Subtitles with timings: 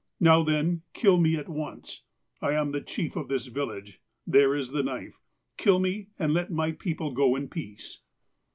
[0.19, 2.01] K'ow, then, kill me at once.
[2.41, 4.01] I am the chief of this vil lage.
[4.25, 5.21] There is the knife.
[5.57, 7.99] Kill me, and let my people go in peace."